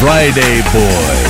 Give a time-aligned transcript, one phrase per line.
[0.00, 1.29] The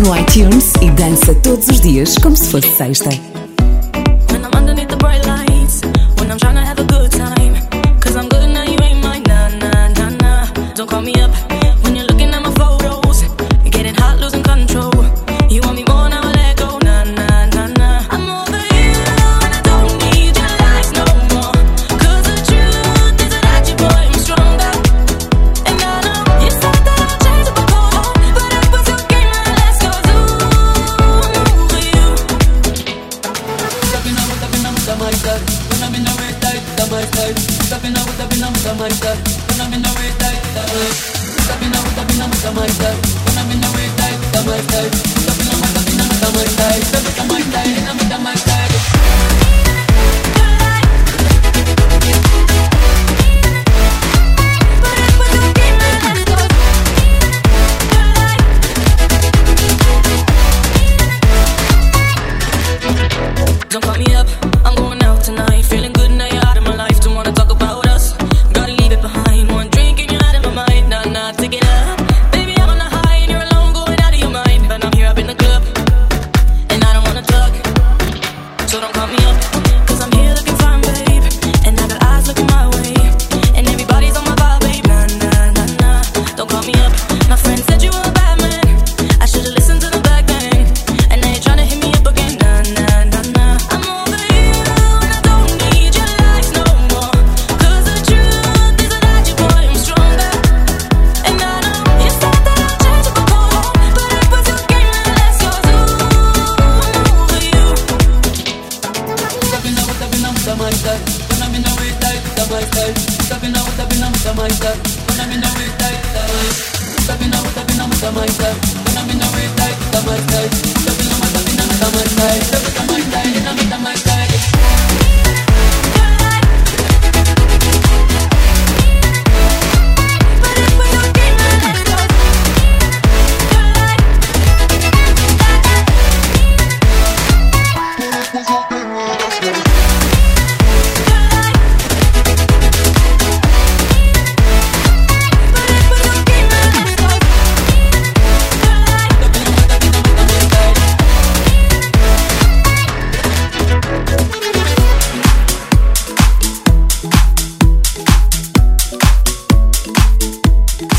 [0.00, 3.29] no iTunes e dança todos os dias como se fosse sexta.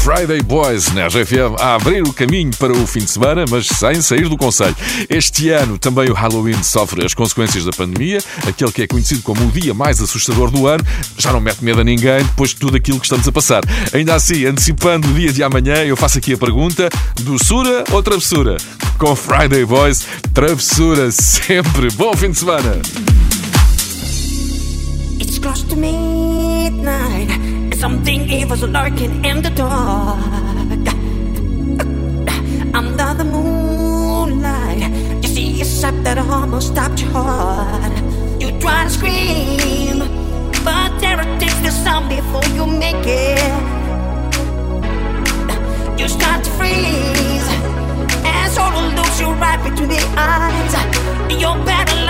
[0.01, 4.01] Friday Boys na RFM a abrir o caminho para o fim de semana, mas sem
[4.01, 4.75] sair do conselho.
[5.07, 8.17] Este ano também o Halloween sofre as consequências da pandemia,
[8.47, 10.83] aquele que é conhecido como o dia mais assustador do ano,
[11.17, 13.63] já não mete medo a ninguém depois de tudo aquilo que estamos a passar.
[13.93, 16.89] Ainda assim, antecipando o dia de amanhã, eu faço aqui a pergunta:
[17.21, 18.57] doçura ou travessura?
[18.97, 21.89] Com Friday Boys, travessura sempre.
[21.91, 22.81] Bom fim de semana!
[25.41, 30.19] close to midnight, and something evil's lurking in the dark.
[32.73, 34.83] Under the moonlight,
[35.23, 37.93] you see a shape that almost stopped your heart.
[38.39, 39.99] You try to scream,
[40.63, 43.53] but terror takes the sound before you make it.
[45.99, 47.47] You start to freeze,
[48.29, 50.73] and sorrow looks you right between the eyes.
[51.41, 52.00] You're.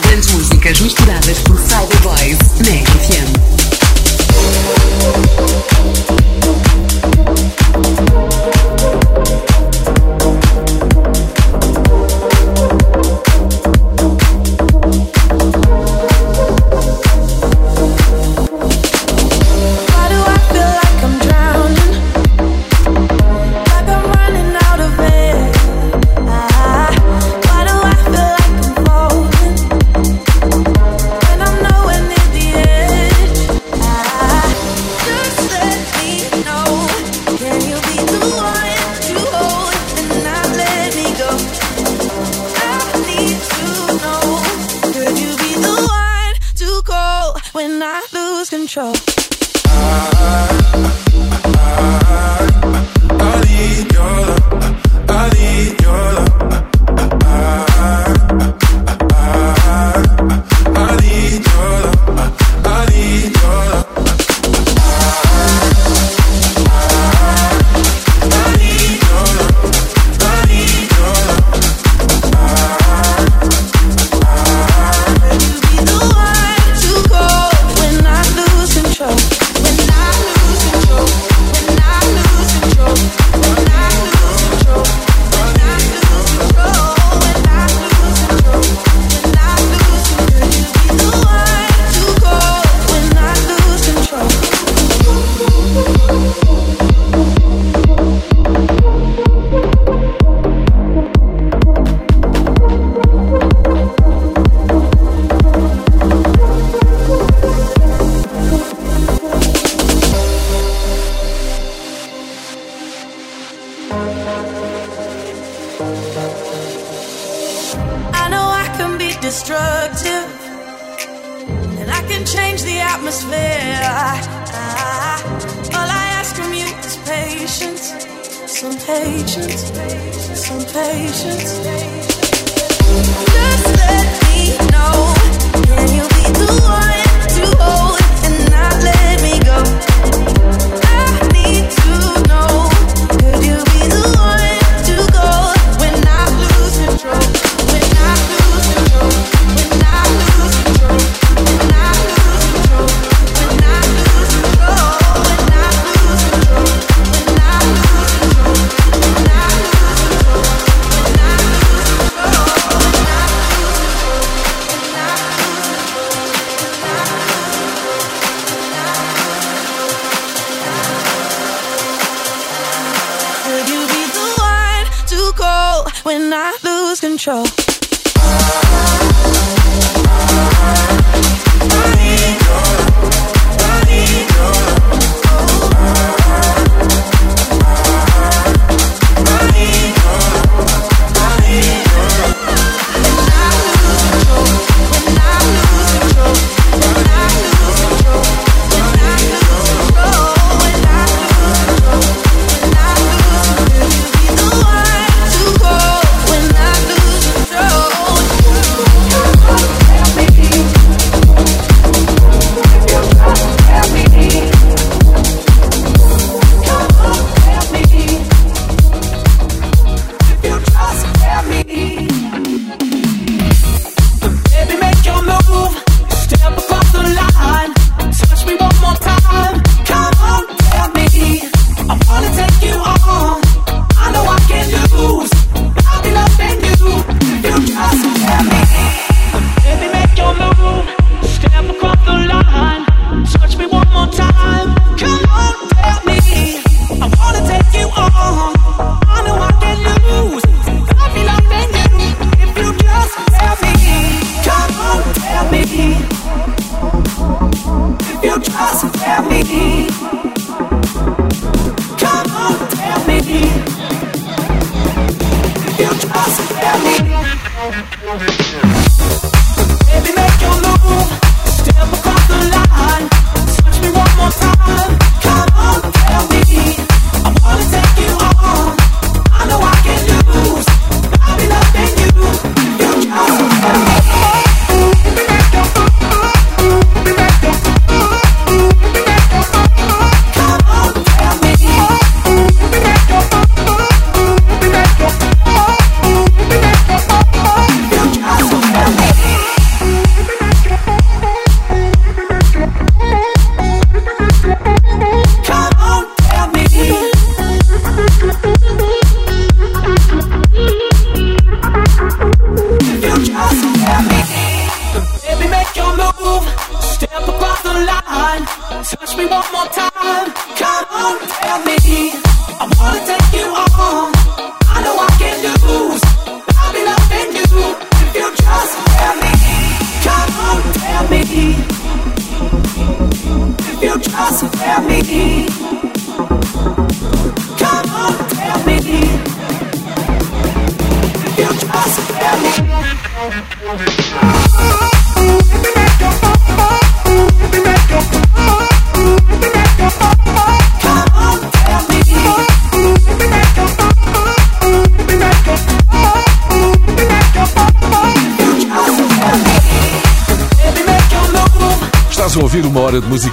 [0.00, 3.32] grandes músicas misturadas por Cyber Boys na FM.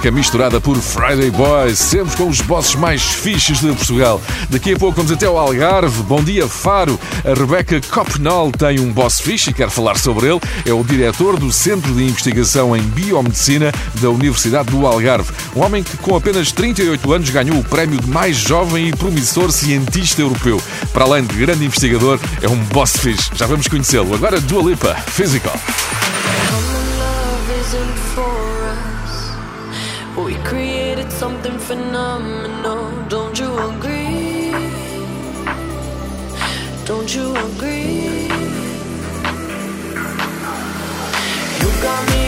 [0.04, 4.20] música misturada por Friday Boys, sempre com os bosses mais fixes de Portugal.
[4.50, 6.02] Daqui a pouco vamos até o Algarve.
[6.02, 6.98] Bom dia, Faro.
[7.24, 10.40] A Rebeca Copnol tem um boss fixe e quer falar sobre ele.
[10.66, 15.32] É o diretor do Centro de Investigação em Biomedicina da Universidade do Algarve.
[15.56, 19.50] Um homem que, com apenas 38 anos, ganhou o prémio de mais jovem e promissor
[19.52, 20.60] cientista europeu.
[20.92, 23.30] Para além de grande investigador, é um boss fixe.
[23.34, 24.14] Já vamos conhecê-lo.
[24.14, 25.58] Agora, Dua Lipa, Physical.
[30.16, 34.52] We created something phenomenal, don't you agree?
[36.84, 38.28] Don't you agree?
[41.60, 42.23] You got me.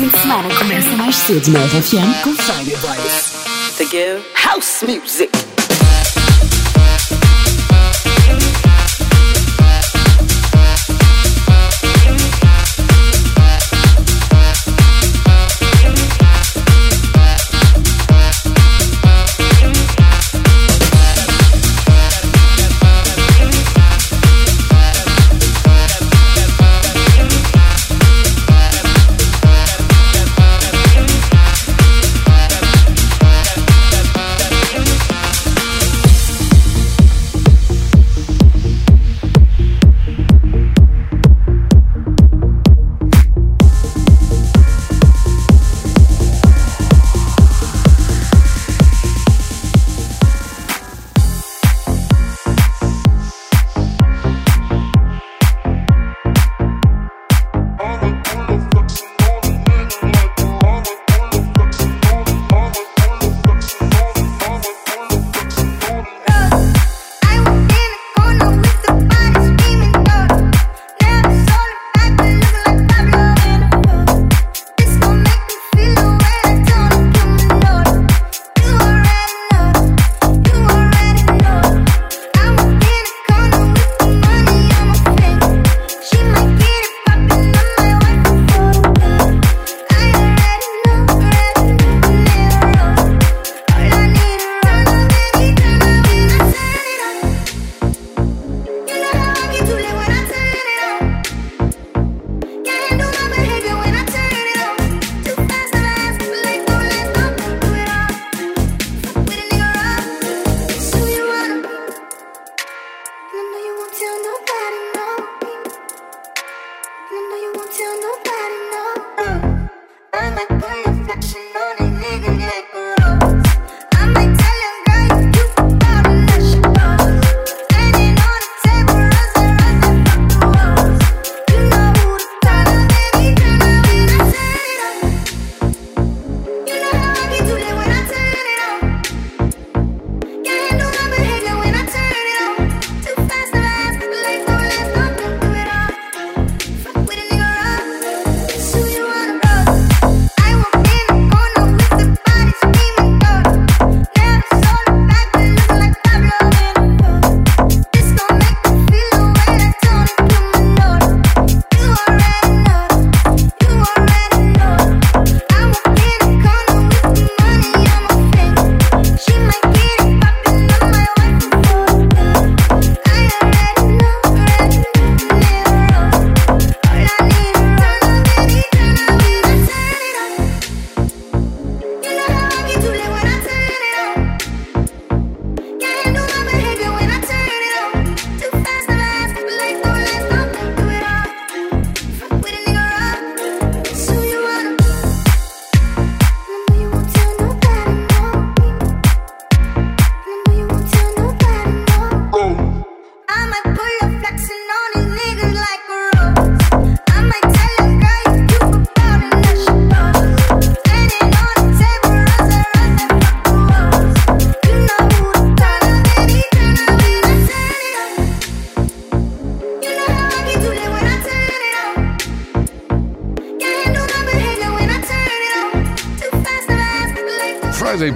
[0.00, 3.76] fim de semana começa mais cedo na RFM com Friday Vibes.
[3.76, 5.59] The Girl House Music.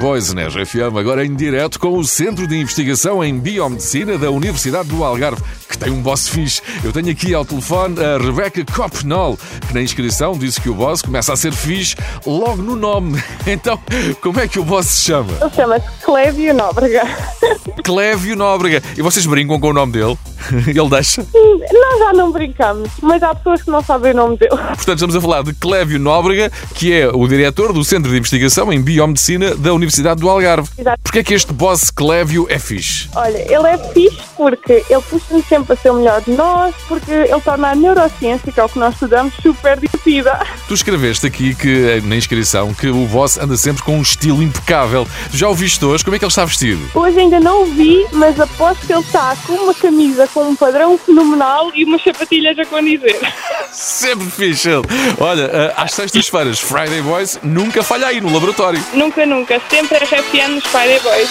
[0.04, 5.02] Na RFM, agora em direto com o Centro de Investigação em Biomedicina da Universidade do
[5.02, 5.42] Algarve,
[5.76, 6.62] que tem um boss fixe.
[6.82, 11.02] Eu tenho aqui ao telefone a Rebecca Copnall, que na inscrição disse que o boss
[11.02, 13.22] começa a ser fixe logo no nome.
[13.46, 13.78] Então,
[14.22, 15.30] como é que o boss se chama?
[15.40, 17.02] Ele chama-se Clévio Nóbrega.
[17.84, 18.82] Clévio Nóbrega.
[18.96, 20.18] E vocês brincam com o nome dele?
[20.66, 21.26] Ele deixa?
[21.32, 24.56] Nós já não brincamos, mas há pessoas que não sabem o nome dele.
[24.56, 28.72] Portanto, estamos a falar de Clévio Nóbrega, que é o diretor do Centro de Investigação
[28.72, 30.68] em Biomedicina da Universidade do Algarve.
[30.78, 31.00] Exato.
[31.02, 33.08] Porquê é que este boss Clévio é fixe?
[33.14, 37.10] Olha, ele é fixe porque ele puxa-nos sempre a ser o melhor de nós, porque
[37.10, 40.38] ele torna a neurociência, que é o que nós estudamos, super divertida.
[40.68, 45.06] Tu escreveste aqui que na inscrição que o boss anda sempre com um estilo impecável.
[45.32, 46.04] Já o viste hoje?
[46.04, 46.80] Como é que ele está vestido?
[46.94, 50.56] Hoje ainda não o vi, mas aposto que ele está com uma camisa com um
[50.56, 53.18] padrão fenomenal e umas sapatilhas a condizer.
[53.70, 54.82] Sempre fixe ele.
[55.18, 58.82] Olha, eh, às sextas-feiras, Friday Boys nunca falha aí no laboratório.
[58.94, 59.60] nunca, nunca.
[59.70, 61.28] Sempre RFM nos Friday Boys.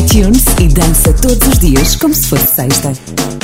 [0.00, 3.39] iTunes e dança todos os dias como se fosse sexta.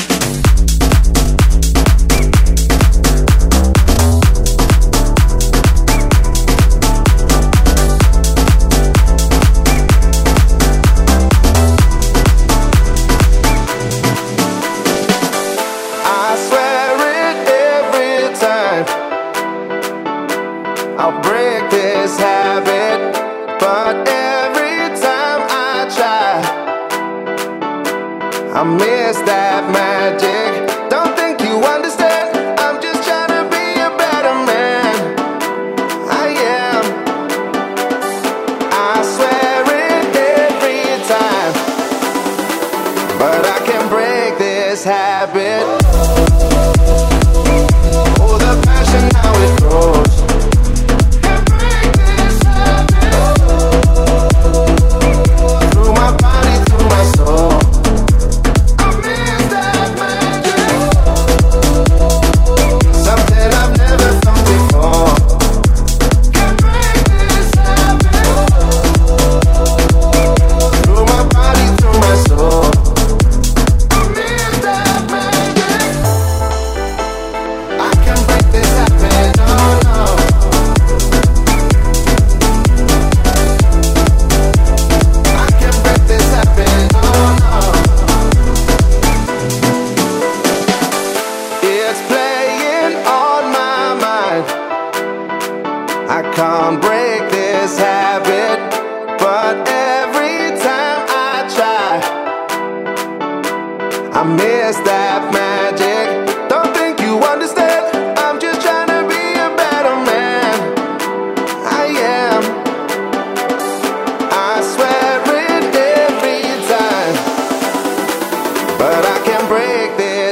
[28.75, 30.36] miss that magic.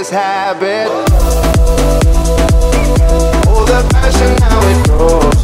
[0.04, 0.88] this habit.
[3.46, 5.43] Oh, the passion now it grows.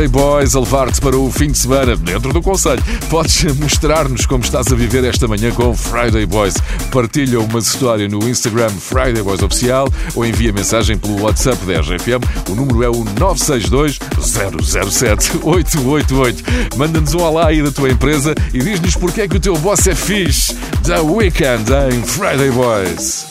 [0.00, 2.82] J-Boys a levar-te para o fim de semana dentro do Conselho.
[3.10, 6.54] Podes mostrar-nos como estás a viver esta manhã com Friday Boys.
[6.90, 12.24] Partilha uma história no Instagram Friday Boys Oficial ou envia mensagem pelo WhatsApp da RGFM.
[12.48, 16.44] O número é o 962 007 888.
[16.78, 19.86] Manda-nos um alá aí da tua empresa e diz-nos porque é que o teu boss
[19.86, 20.54] é fixe.
[20.84, 23.29] The Weekend em Friday Boys.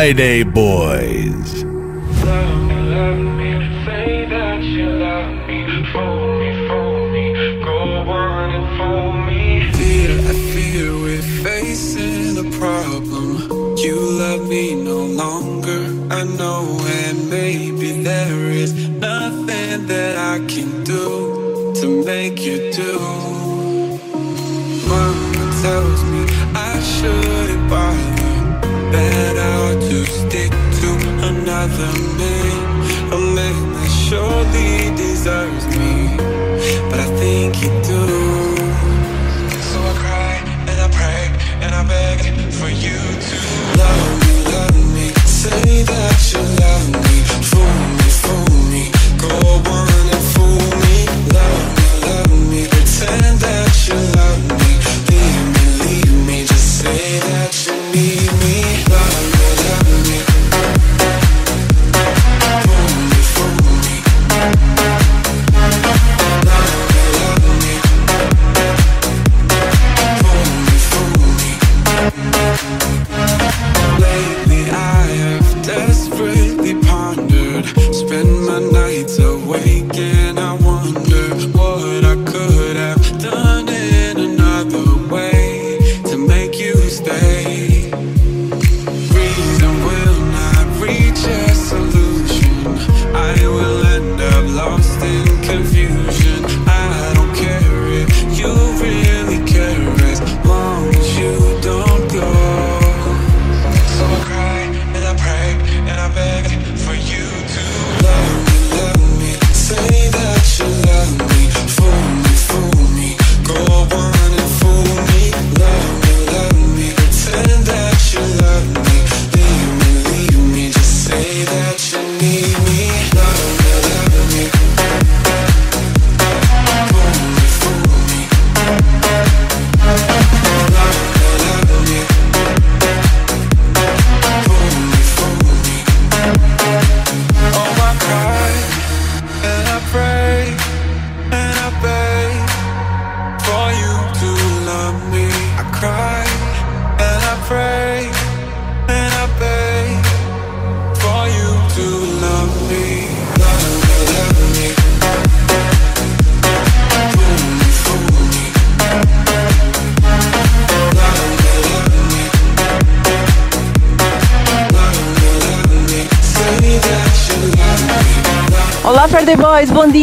[0.00, 1.62] Friday Boys.
[10.32, 13.76] I fear we're facing a problem.
[13.76, 16.64] You love me no longer, I know,
[17.04, 22.98] and maybe there is nothing that I can do to make you do.
[24.88, 26.24] Mama tells me
[26.54, 27.49] I shouldn't
[31.60, 32.34] rather be.
[33.12, 34.79] I'm making sure these.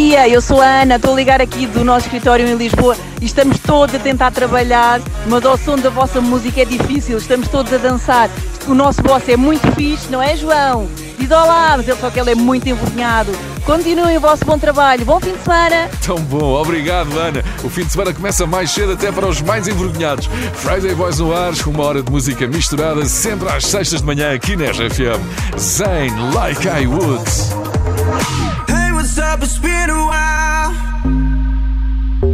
[0.08, 0.28] Dia.
[0.30, 3.60] Eu sou a Ana, estou a ligar aqui do nosso escritório em Lisboa e estamos
[3.60, 7.78] todos a tentar trabalhar, mas ao som da vossa música é difícil, estamos todos a
[7.78, 8.30] dançar.
[8.68, 10.88] O nosso boss é muito fixe, não é, João?
[11.18, 13.32] Diz olá, mas ele só que ele é muito envergonhado.
[13.66, 15.90] Continuem o vosso bom trabalho, bom fim de semana.
[16.06, 17.44] Tão bom, obrigado Ana.
[17.64, 20.30] O fim de semana começa mais cedo até para os mais envergonhados.
[20.54, 24.56] Friday Boys no ar, uma hora de música misturada sempre às sextas de manhã aqui
[24.56, 25.60] na RFM.
[25.60, 27.67] Zayn, Like I Would.
[29.20, 29.42] Up?
[29.42, 30.74] It's been a while.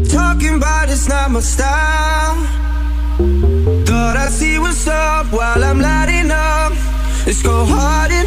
[0.09, 2.35] Talking about it's not my style.
[3.85, 6.73] Thought I'd see what's up while I'm lighting up.
[7.25, 8.25] Let's go hard in,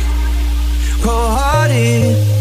[1.02, 2.35] go hard in.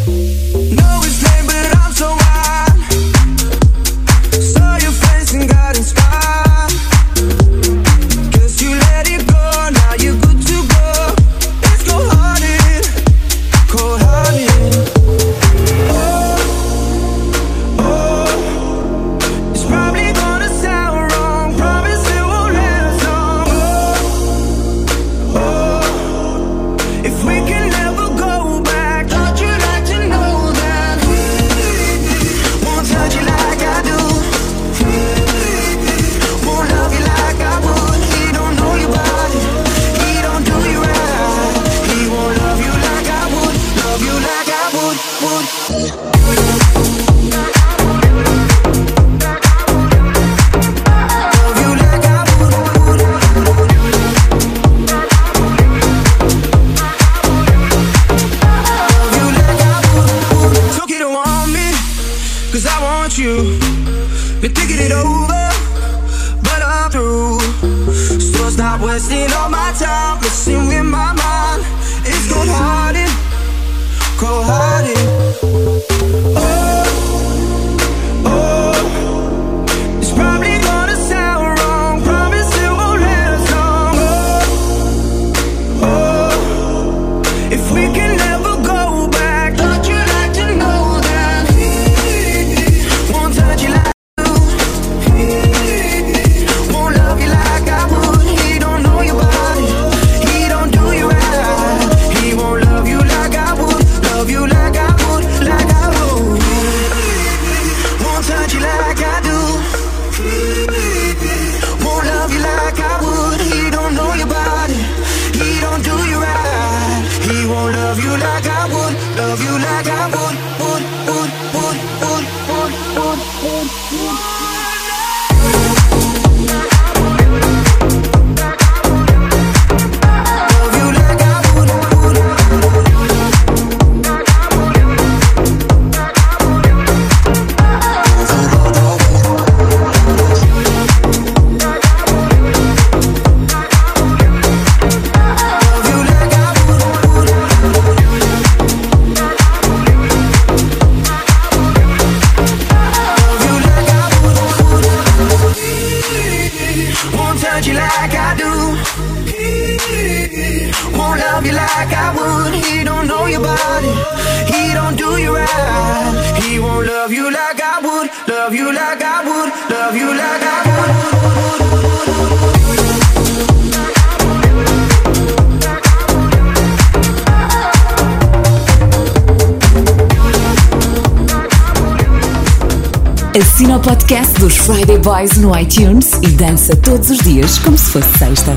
[183.56, 187.90] Assina o podcast dos Friday Boys no iTunes e dança todos os dias como se
[187.90, 188.52] fosse sexta.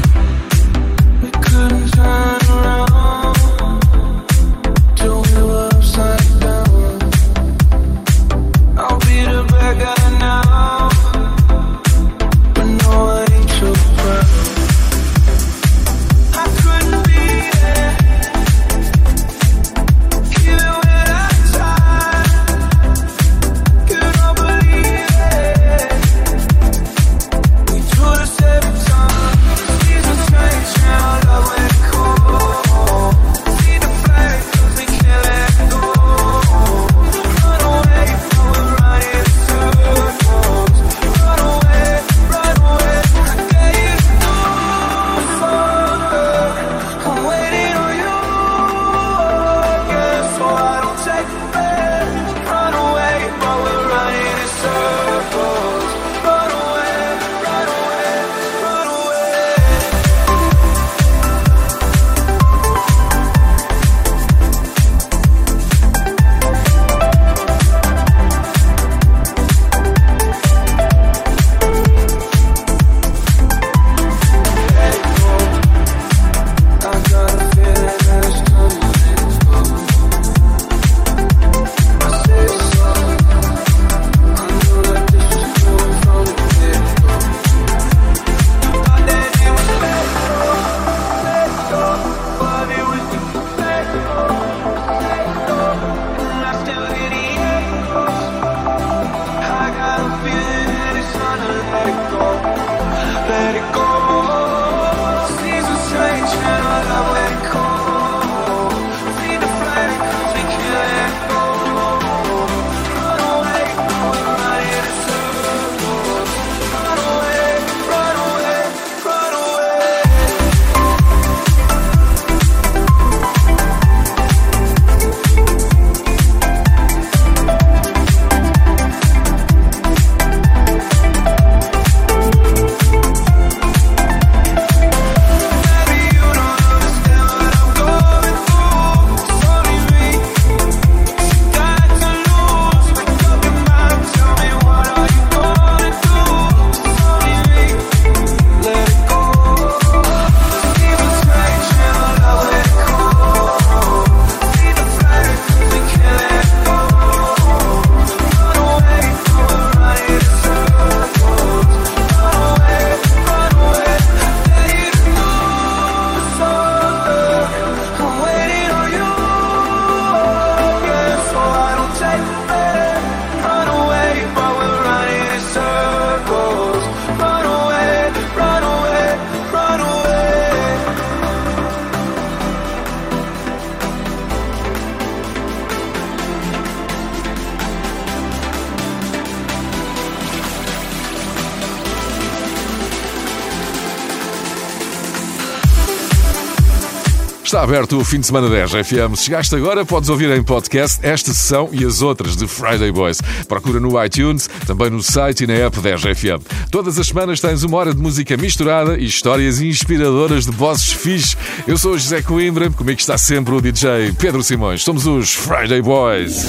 [197.49, 199.17] Está aberto o fim de semana 10 FM.
[199.17, 203.23] Se chegaste agora, podes ouvir em podcast esta sessão e as outras de Friday Boys.
[203.49, 206.45] Procura no iTunes, também no site e na app 10 FM.
[206.71, 211.39] Todas as semanas tens uma hora de música misturada e histórias inspiradoras de bosses fixe.
[211.67, 214.85] Eu sou o José Coimbra, comigo está sempre o DJ Pedro Simões.
[214.85, 216.49] Somos os Friday Boys.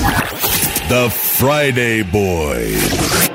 [0.89, 3.29] The Friday Boys.